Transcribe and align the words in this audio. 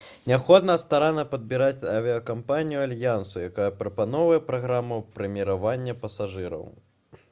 неабходна 0.29 0.75
старанна 0.83 1.25
падбіраць 1.33 1.85
авіякампанію 1.97 2.81
альянсу 2.87 3.45
якая 3.49 3.69
прапаноўвае 3.83 4.41
праграму 4.53 5.01
прэміравання 5.21 6.01
пасажыраў 6.07 6.67